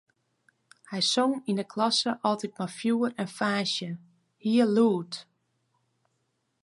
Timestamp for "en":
3.21-3.29